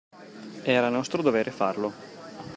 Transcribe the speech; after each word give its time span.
Era 0.63 0.89
nostro 0.89 1.21
dovere 1.21 1.51
farlo. 1.51 1.93